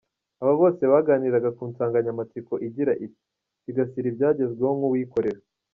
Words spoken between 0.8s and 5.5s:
baganiraga ku nsanganyamatsiko igira iti "Sigasira ibyagezweho nk'uwikorera.